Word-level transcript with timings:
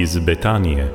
iz 0.00 0.18
Betanije. 0.18 0.92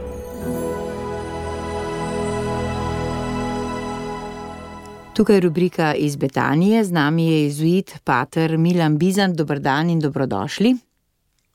Tukaj 5.16 5.36
je 5.36 5.40
rubrika 5.40 5.94
iz 5.96 6.16
Betanije, 6.16 6.84
z 6.84 6.92
nami 6.92 7.26
je 7.32 7.46
izuit 7.48 8.00
Pater 8.04 8.58
Milan 8.58 8.98
Bizan. 8.98 9.34
Dobr 9.34 9.60
dan 9.60 9.90
in 9.90 10.00
dobrodošli. 10.00 10.76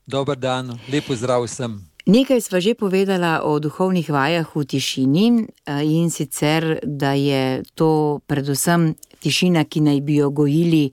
Dober 0.05 0.37
dan, 0.37 0.77
lepo 0.93 1.15
zdrav 1.15 1.43
vsem. 1.43 1.89
Nekaj 2.05 2.41
sva 2.41 2.59
že 2.59 2.73
povedala 2.73 3.41
o 3.43 3.59
duhovnih 3.59 4.09
vajah 4.09 4.55
v 4.55 4.65
tišini 4.65 5.25
in 5.83 6.09
sicer, 6.09 6.79
da 6.83 7.13
je 7.13 7.63
to 7.75 8.19
predvsem 8.27 8.93
tišina, 9.19 9.65
ki 9.65 9.81
naj 9.81 10.01
bi 10.01 10.15
jo 10.21 10.29
gojili 10.29 10.91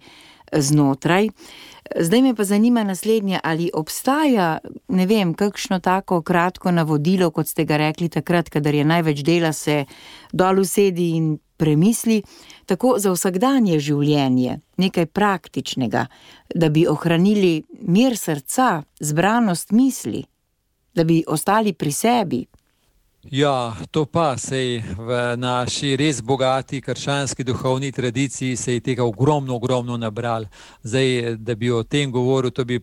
znotraj. 0.60 1.28
Zdaj 2.00 2.22
me 2.22 2.34
pa 2.34 2.44
zanima 2.44 2.84
naslednje, 2.84 3.40
ali 3.44 3.70
obstaja, 3.74 4.58
ne 4.88 5.06
vem, 5.06 5.34
kakšno 5.34 5.78
tako 5.80 6.22
kratko 6.22 6.70
navodilo, 6.70 7.30
kot 7.30 7.48
ste 7.48 7.64
ga 7.64 7.76
rekli 7.76 8.08
takrat, 8.08 8.50
kadar 8.50 8.74
je 8.74 8.84
največ 8.84 9.22
dela, 9.22 9.52
se 9.52 9.84
dol 10.32 10.60
usedi 10.60 11.10
in 11.16 11.36
premisli, 11.56 12.22
tako 12.66 12.96
za 12.98 13.12
vsakdanje 13.12 13.78
življenje, 13.80 14.58
nekaj 14.76 15.06
praktičnega, 15.06 16.06
da 16.54 16.68
bi 16.68 16.86
ohranili 16.88 17.62
mir 17.80 18.16
srca, 18.18 18.82
zbranost 19.00 19.72
misli, 19.72 20.24
da 20.94 21.04
bi 21.04 21.22
ostali 21.26 21.72
pri 21.72 21.92
sebi. 21.92 22.44
Ja, 23.30 23.76
to 23.90 24.04
pa 24.04 24.36
se 24.38 24.58
je 24.58 24.82
v 24.98 25.36
naši 25.36 25.96
res 25.96 26.20
bogati 26.22 26.80
krščanski 26.80 27.44
duhovni 27.44 27.92
tradiciji 27.92 28.56
se 28.56 28.74
je 28.74 28.80
tega 28.80 29.04
ogromno, 29.04 29.54
ogromno 29.54 29.96
nabral. 29.96 30.44
Zdaj, 30.82 31.36
da 31.36 31.54
bi 31.54 31.70
o 31.70 31.82
tem 31.82 32.12
govoril, 32.12 32.50
to 32.50 32.64
bi 32.64 32.78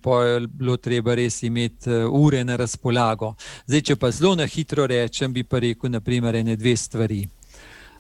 bilo 0.48 0.78
treba 0.78 1.16
res 1.16 1.44
imeti 1.44 1.90
ure 2.12 2.44
na 2.44 2.56
razpolago. 2.56 3.36
Zdaj, 3.67 3.82
če 3.82 3.95
pa 3.95 4.12
zelo 4.12 4.36
na 4.36 4.45
hitro 4.45 4.88
rečem, 4.88 5.34
bi 5.34 5.44
pa 5.44 5.59
rekel, 5.59 5.92
naprimer, 5.92 6.36
ene 6.36 6.56
dve 6.56 6.76
stvari. 6.76 7.28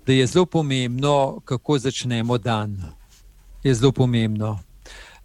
Da 0.05 0.13
je 0.13 0.27
zelo 0.27 0.45
pomembno, 0.45 1.39
kako 1.45 1.79
začnemo 1.79 2.37
dan. 2.37 2.75
Je 3.63 3.73
zelo 3.73 3.91
pomembno. 3.91 4.59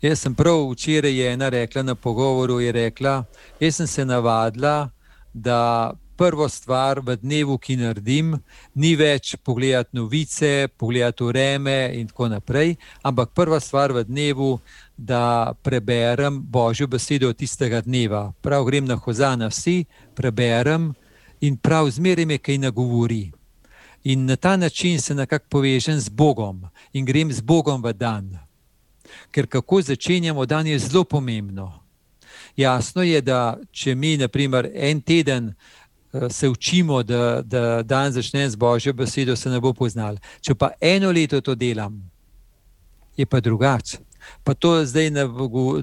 Jaz 0.00 0.20
sem 0.20 0.34
prav 0.34 0.70
včeraj 0.70 1.32
ena 1.32 1.48
rekla 1.48 1.82
na 1.82 1.94
pogovoru, 1.94 2.60
je 2.60 2.72
rekla, 2.72 3.24
jaz 3.60 3.76
sem 3.76 3.86
se 3.86 4.04
navadila, 4.04 4.90
da 5.34 5.92
prvo 6.18 6.48
stvar 6.48 6.98
v 7.00 7.14
dnevu, 7.16 7.54
ki 7.62 7.76
naredim, 7.78 8.34
ni 8.74 8.96
več 8.98 9.36
pogledati 9.38 9.94
novice, 9.94 10.66
pogledati 10.76 11.24
vreme 11.24 11.76
in 11.94 12.10
tako 12.10 12.26
naprej, 12.34 12.74
ampak 13.06 13.30
prva 13.30 13.60
stvar 13.62 13.94
v 13.94 14.02
dnevu, 14.02 14.58
da 14.98 15.54
preberem 15.62 16.42
Božjo 16.42 16.90
besedo 16.90 17.30
tistega 17.32 17.80
dneva. 17.86 18.32
Prav 18.42 18.66
grem 18.66 18.84
na 18.84 18.98
Hozana 18.98 19.46
vsi, 19.46 19.86
preberem 20.18 20.90
in 21.40 21.56
prav 21.56 21.86
zmeraj 21.86 22.26
me 22.26 22.42
kaj 22.42 22.58
nagovori. 22.58 23.30
In 24.10 24.26
na 24.26 24.36
ta 24.36 24.56
način 24.56 24.98
se 25.00 25.14
nekako 25.14 25.46
povežem 25.48 26.00
z 26.00 26.08
Bogom 26.08 26.66
in 26.92 27.06
grem 27.06 27.32
z 27.32 27.40
Bogom 27.40 27.82
v 27.82 27.94
dan. 27.94 28.38
Ker 29.30 29.46
kako 29.46 29.82
začenjamo 29.82 30.46
dan, 30.46 30.66
je 30.66 30.78
zelo 30.78 31.04
pomembno. 31.04 31.88
Jasno 32.56 33.02
je, 33.02 33.20
da 33.22 33.58
če 33.70 33.94
mi, 33.94 34.16
naprimer, 34.18 34.66
en 34.74 35.00
teden 35.00 35.52
se 36.30 36.48
učimo, 36.48 37.02
da, 37.02 37.42
da 37.42 37.82
dan 37.82 38.12
začne 38.12 38.50
z 38.50 38.56
Božjo 38.56 38.92
besedo, 38.92 39.36
se 39.36 39.50
ne 39.50 39.60
bo 39.60 39.72
poznal. 39.72 40.16
Če 40.40 40.54
pa 40.54 40.70
eno 40.80 41.12
leto 41.12 41.40
to 41.40 41.54
delam, 41.54 42.00
je 43.16 43.26
pa 43.26 43.40
drugače. 43.40 43.98
Pa 44.44 44.54
to 44.54 44.84
zdaj 44.84 45.10
ne, 45.10 45.24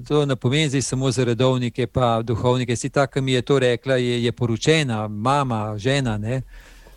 to 0.08 0.26
ne 0.26 0.36
pomeni 0.36 0.70
zdaj 0.70 0.82
samo 0.82 1.12
za 1.12 1.24
redovnike, 1.24 1.88
pa 1.88 2.22
duhovnike. 2.22 2.76
Si 2.76 2.90
ta, 2.90 3.08
ki 3.08 3.22
mi 3.22 3.32
je 3.32 3.42
to 3.42 3.60
rekla, 3.60 3.96
je, 3.96 4.24
je 4.24 4.32
poročena, 4.32 5.08
mama, 5.08 5.78
žena. 5.78 6.20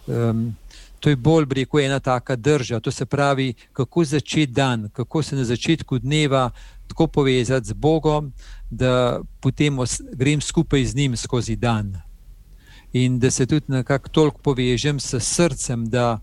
Um, 0.07 0.57
to 1.01 1.11
je 1.11 1.17
bolj, 1.17 1.47
bi 1.47 1.63
rekel, 1.63 1.81
ena 1.81 2.01
taka 2.01 2.37
drža. 2.37 2.81
To 2.81 2.91
se 2.91 3.07
pravi, 3.07 3.55
kako 3.73 4.05
začeti 4.05 4.53
dan, 4.53 4.91
kako 4.93 5.23
se 5.23 5.37
na 5.37 5.45
začetku 5.45 5.99
dneva 5.99 6.51
tako 6.89 7.07
povezati 7.07 7.67
z 7.67 7.73
Bogom, 7.73 8.33
da 8.71 9.21
potem 9.41 9.79
grem 10.13 10.41
skupaj 10.41 10.85
z 10.85 10.95
njim 10.95 11.17
skozi 11.17 11.57
dan 11.57 12.08
in 12.93 13.19
da 13.19 13.31
se 13.31 13.47
tudi 13.47 13.65
nekako 13.69 14.09
toliko 14.09 14.39
povežem 14.43 15.01
s 15.01 15.15
srcem, 15.21 15.87
da 15.87 16.21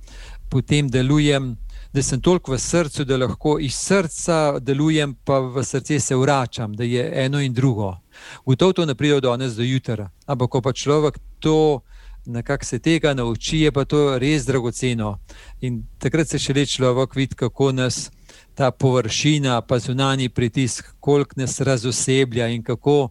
potem 0.50 0.90
delujem, 0.90 1.58
da 1.94 2.04
sem 2.04 2.22
toliko 2.22 2.52
v 2.52 2.60
srcu, 2.60 3.06
da 3.06 3.18
lahko 3.18 3.58
iz 3.60 3.76
srca 3.76 4.60
delujem, 4.60 5.16
pa 5.24 5.40
v 5.40 5.64
srce 5.64 6.00
se 6.00 6.16
vračam, 6.16 6.74
da 6.74 6.84
je 6.84 7.12
eno 7.26 7.42
in 7.42 7.54
drugo. 7.54 7.98
Gotovo 8.46 8.74
to 8.74 8.86
ne 8.86 8.96
pride 8.96 9.16
od 9.16 9.24
danes 9.24 9.56
do 9.56 9.64
jutra, 9.64 10.10
ampak 10.26 10.50
ko 10.50 10.62
pa 10.62 10.74
človek 10.74 11.20
to. 11.40 11.82
Nekako 12.26 12.66
se 12.66 12.80
tega 12.80 13.14
nauči, 13.14 13.60
je 13.60 13.72
pa 13.72 13.86
to 13.86 14.18
res 14.18 14.46
dragoceno. 14.46 15.20
In 15.62 15.84
takrat 16.00 16.28
se 16.28 16.40
šele 16.40 16.66
človek 16.66 17.16
vidi, 17.16 17.36
kako 17.36 17.72
nas 17.72 18.10
ta 18.56 18.72
površina, 18.72 19.62
pa 19.62 19.80
zunani 19.80 20.30
pritisk, 20.30 20.96
koliko 21.00 21.38
nas 21.38 21.62
razoseblja 21.62 22.48
in 22.48 22.64
kako 22.64 23.10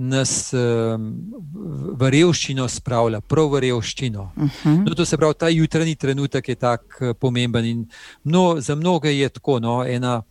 nas 0.00 0.52
v 2.00 2.10
revščino 2.14 2.64
spravlja, 2.68 3.20
prav 3.20 3.50
v 3.52 3.60
revščino. 3.66 4.22
Uh 4.36 4.48
-huh. 4.62 4.88
no, 4.88 4.94
to 4.94 5.04
se 5.04 5.16
pravi, 5.16 5.34
ta 5.38 5.48
jutranji 5.48 5.94
trenutek 5.96 6.48
je 6.48 6.54
tako 6.54 7.04
eh, 7.04 7.14
pomemben 7.14 7.64
in 7.64 7.88
mno, 8.24 8.60
za 8.60 8.74
mnoge 8.74 9.12
je 9.12 9.28
tako. 9.28 9.58
No, 9.60 9.84
ena, 9.84 10.22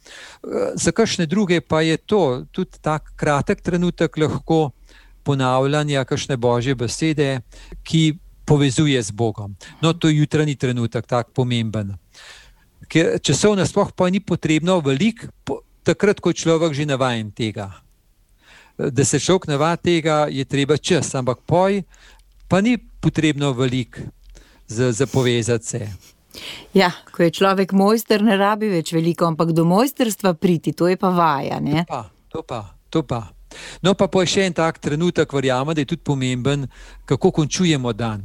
eh, 0.43 0.71
za 0.75 0.91
kakšne 0.91 1.25
druge 1.25 1.61
pa 1.61 1.81
je 1.81 1.97
to 1.97 2.45
tudi 2.51 2.77
tako 2.81 3.05
kratek 3.15 3.61
trenutek 3.61 4.17
lahko 4.17 4.71
ponavljanja 5.23 6.05
kakšne 6.05 6.37
božje 6.37 6.75
besede, 6.75 7.41
ki 7.83 8.17
povezuje 8.45 9.01
z 9.03 9.11
Bogom. 9.11 9.55
No, 9.81 9.93
to 9.93 10.07
je 10.07 10.17
jutranji 10.17 10.55
trenutek, 10.55 11.07
tako 11.07 11.31
pomemben. 11.31 11.93
Ker 12.87 13.19
časovno 13.21 13.65
sploh 13.65 13.91
pa 13.95 14.09
ni 14.09 14.19
potrebno 14.19 14.79
veliko, 14.79 15.27
takrat, 15.83 16.19
ko 16.19 16.29
je 16.29 16.33
človek 16.33 16.73
že 16.73 16.85
navaden 16.85 17.31
tega 17.31 17.88
da 18.79 19.05
se 19.05 19.19
človek 19.19 19.47
navadi 19.47 19.81
tega, 19.83 20.27
je 20.31 20.45
treba 20.45 20.77
čas, 20.77 21.15
ampak 21.15 21.43
poj, 21.45 21.81
pa 22.47 22.61
ni 22.61 22.77
potrebno 22.77 23.51
veliko 23.51 23.99
za, 24.67 24.91
za 24.91 25.07
povezati 25.07 25.65
se. 25.65 25.89
Ja, 26.73 26.91
ko 27.11 27.23
je 27.23 27.31
človek 27.31 27.73
mojster, 27.73 28.23
ne 28.23 28.37
rabi 28.37 28.69
več 28.69 28.93
veliko, 28.93 29.27
ampak 29.27 29.51
do 29.51 29.65
mojstrstva 29.65 30.33
priti, 30.33 30.71
to 30.73 30.87
je 30.87 30.95
pa 30.97 31.09
vaja. 31.09 31.59
To 31.59 31.83
pa, 31.87 32.03
to 32.29 32.43
pa, 32.43 32.61
to 32.89 33.03
pa. 33.03 33.21
No, 33.81 33.95
pa 33.97 34.07
je 34.21 34.29
še 34.29 34.45
en 34.45 34.53
tak 34.53 34.77
trenutek, 34.79 35.33
verjamem, 35.33 35.73
da 35.73 35.81
je 35.81 35.89
tudi 35.95 36.05
pomemben, 36.05 36.67
kako 37.09 37.31
končujemo 37.41 37.93
dan. 37.93 38.23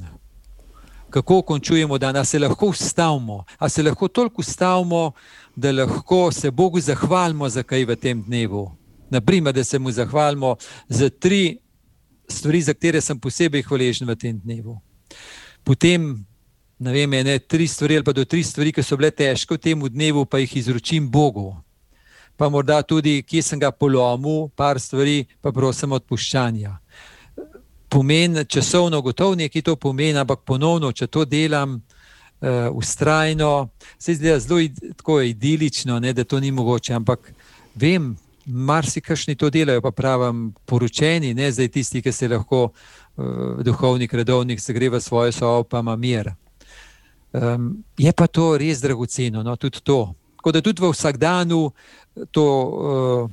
Kako 1.11 1.43
končujemo 1.43 1.99
dan, 1.99 2.17
ali 2.17 2.27
se 2.27 2.39
lahko 2.39 2.69
ustavimo, 2.75 3.45
ali 3.59 3.71
se 3.71 3.83
lahko 3.83 4.09
toliko 4.09 4.43
ustavimo, 4.43 5.13
da 5.57 5.73
lahko 5.73 6.31
se 6.33 6.51
Bogu 6.51 6.81
zahvalimo 6.81 7.49
za 7.49 7.63
kaj 7.63 7.85
v 7.85 7.97
tem 7.97 8.23
dnevu. 8.23 8.69
Naprimer, 9.15 9.55
da 9.55 9.65
se 9.65 9.79
mu 9.79 9.93
zahvalimo 9.95 10.57
za 10.89 11.11
tri 11.11 11.59
stvari, 12.29 12.63
za 12.63 12.75
katere 12.75 13.01
sem 13.01 13.21
posebej 13.21 13.63
hvaležen 13.63 14.09
v 14.09 14.17
tem 14.17 14.39
dnevu. 14.39 14.79
Potem, 15.65 16.25
ne 16.79 16.93
vem, 16.93 17.11
ne 17.11 17.39
tri 17.39 17.69
stvari 17.69 17.97
ali 17.97 18.05
pa 18.05 18.13
do 18.13 18.25
tri 18.25 18.43
stvari, 18.43 18.73
ki 18.73 18.83
so 18.83 18.97
bile 18.97 19.11
težke 19.11 19.55
v 19.55 19.63
tem 19.63 19.81
dnevu, 19.89 20.27
pa 20.27 20.39
jih 20.43 20.57
izročim 20.57 21.09
Bogu. 21.11 21.55
Pa 22.37 22.49
morda 22.51 22.83
tudi, 22.83 23.23
kje 23.23 23.43
sem 23.43 23.61
ga 23.61 23.71
polomil, 23.71 24.49
par 24.57 24.81
stvari, 24.81 25.25
pa 25.41 25.53
prosim 25.53 25.93
odpuščanja. 25.95 26.75
Pomen 27.89 28.43
časovno 28.51 29.01
gotovo 29.03 29.37
nekaj 29.39 29.63
to 29.63 29.77
pomeni, 29.77 30.19
ampak 30.19 30.43
ponovno, 30.43 30.93
če 30.93 31.07
to 31.07 31.25
delam. 31.25 31.83
Uh, 32.45 32.69
ustrajno, 32.77 33.71
se 33.97 34.13
zdi 34.19 34.35
zelo 34.43 34.59
tako 34.99 35.23
idilično, 35.25 35.97
ne, 36.03 36.11
da 36.13 36.27
to 36.29 36.37
ni 36.43 36.51
mogoče, 36.53 36.93
ampak 36.93 37.31
vem, 37.75 38.11
marsikšni 38.47 39.35
to 39.35 39.51
delajo, 39.51 39.83
pa 39.83 39.91
pravim, 39.91 40.53
poročeni, 40.67 41.35
ne 41.35 41.51
zdaj 41.53 41.69
tisti, 41.69 42.03
ki 42.03 42.13
se 42.13 42.29
lahko 42.29 42.65
uh, 42.71 43.63
duhovnik, 43.65 44.13
redovnik, 44.13 44.61
se 44.61 44.73
gre 44.73 44.89
v 44.89 45.01
svojo 45.01 45.33
sobo, 45.33 45.63
pa 45.65 45.81
ima 45.81 45.97
mir. 45.97 46.33
Um, 47.33 47.85
je 47.99 48.13
pa 48.13 48.27
to 48.27 48.57
res 48.59 48.81
dragoceno, 48.81 49.43
no, 49.43 49.57
tudi 49.57 49.81
to. 49.83 50.15
Tako 50.37 50.53
da 50.53 50.61
tudi 50.63 50.83
v 50.83 50.91
vsakdanu 50.93 51.73
to 52.31 52.45
uh, 52.45 53.31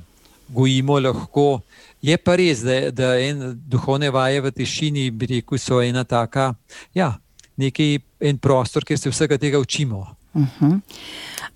gojimo 0.48 0.98
lahko. 1.00 1.60
Je 2.02 2.16
pa 2.18 2.36
res, 2.36 2.64
da, 2.66 2.90
da 2.90 3.14
en 3.20 3.52
duhovne 3.68 4.10
vaje 4.10 4.40
v 4.40 4.50
tišini, 4.50 5.10
bi 5.10 5.28
rekel, 5.36 5.58
so 5.58 5.78
ena 5.82 6.04
taka, 6.04 6.54
ja, 6.94 7.12
nekaj, 7.60 8.00
en 8.20 8.38
prostor, 8.38 8.84
kjer 8.84 8.98
se 8.98 9.12
vsega 9.12 9.38
tega 9.38 9.60
učimo. 9.60 10.06
Uh 10.34 10.40
mhm. 10.40 10.50
-huh. 10.60 10.80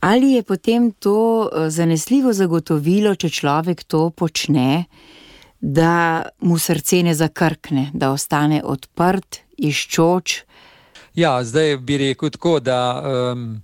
Ali 0.01 0.33
je 0.33 0.43
potem 0.43 0.91
to 0.93 1.49
eh, 1.49 1.71
zanesljivo 1.71 2.33
zagotovilo, 2.33 3.15
če 3.15 3.31
človek 3.31 3.85
to 3.85 4.11
počne, 4.11 4.85
da 5.61 6.27
mu 6.41 6.59
srce 6.59 7.03
ne 7.03 7.15
zakrkne, 7.15 7.91
da 7.95 8.13
ostane 8.13 8.63
odprt, 8.65 9.43
iščoč? 9.57 10.43
Ja, 11.17 11.41
zdaj 11.45 11.79
bi 11.81 11.97
rekel 11.97 12.31
tako, 12.31 12.59
da 12.61 12.79
um, 13.33 13.63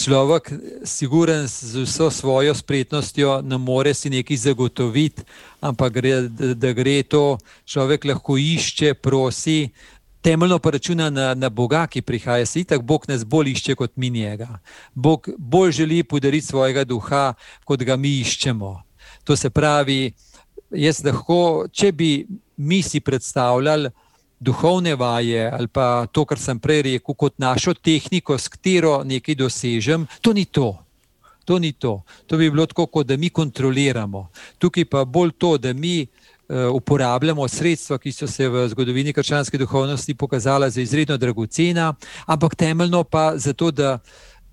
človek, 0.00 0.52
siguren 0.84 1.46
z 1.46 1.84
vso 1.84 2.10
svojo 2.10 2.54
spretnostjo, 2.54 3.42
ne 3.42 3.58
more 3.58 3.94
si 3.94 4.10
nekaj 4.10 4.36
zagotoviti, 4.36 5.22
ampak 5.60 5.92
gre, 5.92 6.14
da, 6.28 6.54
da 6.54 6.72
gre 6.72 7.02
to, 7.02 7.38
človek 7.64 8.04
lahko 8.04 8.38
išče, 8.40 8.94
prosi. 8.94 9.68
Temeljno 10.24 10.58
pa 10.58 10.70
računa 10.70 11.10
na, 11.10 11.34
na 11.34 11.48
Boga, 11.48 11.86
ki 11.86 12.00
prihaja, 12.02 12.46
se 12.46 12.60
itak 12.60 12.82
Bog 12.82 13.04
nas 13.08 13.24
bolj 13.24 13.50
išče 13.50 13.74
kot 13.74 13.92
mi 13.96 14.08
njega. 14.10 14.58
Bog 14.94 15.28
bolj 15.38 15.72
želi 15.72 16.02
podariti 16.02 16.46
svojega 16.46 16.84
duha, 16.84 17.34
kot 17.64 17.82
ga 17.82 17.96
mi 17.96 18.08
iščemo. 18.20 18.82
To 19.24 19.36
se 19.36 19.50
pravi, 19.50 20.14
jaz 20.70 21.02
lahko, 21.04 21.66
če 21.72 21.92
bi 21.92 22.26
mi 22.56 22.80
si 22.82 23.00
predstavljali, 23.00 23.90
duhovne 24.40 24.94
vaje 24.94 25.50
ali 25.50 25.68
pa 25.68 26.06
to, 26.12 26.24
kar 26.24 26.40
sem 26.40 26.58
prej 26.58 26.82
rekel, 26.82 27.14
kot 27.14 27.36
našo 27.38 27.74
tehniko, 27.74 28.38
s 28.38 28.48
katero 28.48 29.02
nekaj 29.04 29.34
dosežem, 29.34 30.08
to 30.20 30.32
ni 30.32 30.44
to. 30.44 30.72
To 31.44 31.58
ni 31.58 31.72
to. 31.72 32.00
To 32.26 32.40
bi 32.40 32.48
bilo 32.50 32.64
tako, 32.66 32.86
kot 32.86 33.06
da 33.06 33.16
mi 33.20 33.28
kontroliramo. 33.28 34.30
Tukaj 34.58 34.84
pa 34.88 35.04
bolj 35.04 35.36
to, 35.38 35.58
da 35.58 35.72
mi 35.72 36.00
uh, 36.00 36.33
uporabljamo 36.48 37.48
sredstva, 37.48 37.98
ki 37.98 38.12
so 38.12 38.26
se 38.26 38.48
v 38.48 38.68
zgodovini 38.68 39.12
krščanske 39.12 39.58
duhovnosti 39.58 40.14
pokazala 40.14 40.70
za 40.70 40.80
izredno 40.80 41.16
dragocena, 41.16 41.94
ampak 42.26 42.54
temeljno 42.54 43.04
pa 43.04 43.32
zato, 43.36 43.70
da 43.70 43.98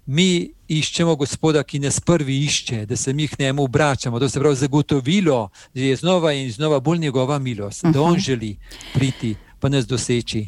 mi 0.05 0.51
iščemo 0.67 1.15
Gospoda, 1.15 1.63
ki 1.63 1.79
nas 1.79 1.99
prvi 1.99 2.37
išče, 2.45 2.85
da 2.85 2.95
se 2.95 3.13
mi 3.13 3.27
k 3.27 3.39
njemu 3.39 3.63
obračamo. 3.63 4.19
To 4.19 4.29
se 4.29 4.39
pravi 4.39 4.55
zagotovilo, 4.55 5.49
da 5.73 5.81
je 5.81 5.95
znova 5.95 6.33
in 6.33 6.51
znova 6.51 6.79
bolj 6.79 6.97
njegova 6.97 7.39
milost, 7.39 7.83
uh 7.83 7.89
-huh. 7.89 7.93
da 7.93 8.01
on 8.01 8.11
mhm. 8.11 8.19
želi 8.19 8.57
priti 8.93 9.35
pa 9.59 9.69
nas 9.69 9.87
doseči. 9.87 10.47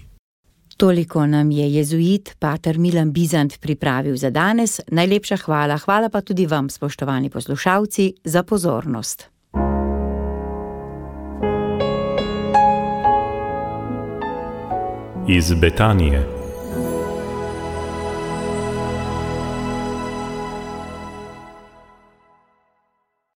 Toliko 0.78 1.26
nam 1.26 1.52
je 1.52 1.74
jezuit 1.74 2.36
Pater 2.40 2.78
Milan 2.78 3.12
Bizant 3.14 3.60
pripravil 3.60 4.16
za 4.18 4.30
danes. 4.30 4.80
Najlepša 4.88 5.38
hvala, 5.38 5.78
hvala 5.78 6.10
pa 6.10 6.22
tudi 6.22 6.46
vam, 6.46 6.70
spoštovani 6.70 7.30
poslušalci, 7.30 8.14
za 8.24 8.44
pozornost. 8.44 9.33
Iz 15.28 15.54
Betanije. 15.54 16.43